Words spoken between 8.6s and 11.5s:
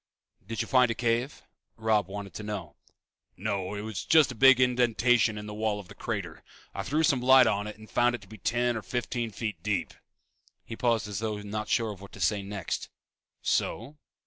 or fifteen feet deep." He paused as though